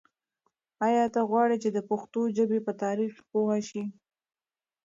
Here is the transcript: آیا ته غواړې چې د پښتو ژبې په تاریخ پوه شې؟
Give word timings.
آیا 0.87 1.05
ته 1.13 1.21
غواړې 1.29 1.57
چې 1.63 1.69
د 1.73 1.79
پښتو 1.89 2.21
ژبې 2.37 2.59
په 2.65 2.71
تاریخ 2.83 3.13
پوه 3.31 3.55
شې؟ 3.67 3.83